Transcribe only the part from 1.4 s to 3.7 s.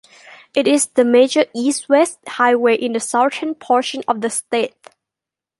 east-west highway in the southern